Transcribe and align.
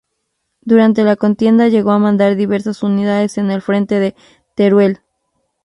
Durante 0.61 1.03
la 1.03 1.15
contienda 1.15 1.67
llegó 1.67 1.91
a 1.91 1.99
mandar 1.99 2.35
diversas 2.35 2.81
unidades 2.81 3.37
en 3.37 3.51
el 3.51 3.61
Frente 3.61 3.99
de 3.99 4.15
Teruel. 4.55 5.01